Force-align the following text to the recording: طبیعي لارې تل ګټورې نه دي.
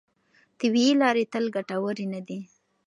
طبیعي 0.59 0.93
لارې 1.01 1.23
تل 1.33 1.45
ګټورې 1.55 2.05
نه 2.13 2.21
دي. 2.27 2.39